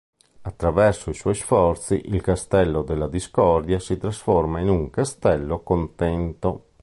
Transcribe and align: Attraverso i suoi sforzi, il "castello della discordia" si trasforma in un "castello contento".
Attraverso 0.41 1.11
i 1.11 1.13
suoi 1.13 1.35
sforzi, 1.35 2.01
il 2.07 2.23
"castello 2.23 2.81
della 2.81 3.07
discordia" 3.07 3.77
si 3.79 3.97
trasforma 3.99 4.59
in 4.59 4.67
un 4.67 4.89
"castello 4.89 5.59
contento". 5.59 6.69